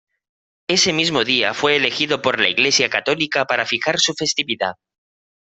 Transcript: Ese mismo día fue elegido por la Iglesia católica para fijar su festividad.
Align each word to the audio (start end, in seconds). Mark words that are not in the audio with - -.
Ese 0.67 0.93
mismo 0.93 1.23
día 1.23 1.53
fue 1.53 1.75
elegido 1.75 2.23
por 2.23 2.39
la 2.39 2.49
Iglesia 2.49 2.89
católica 2.89 3.45
para 3.45 3.67
fijar 3.67 3.99
su 3.99 4.15
festividad. 4.15 4.73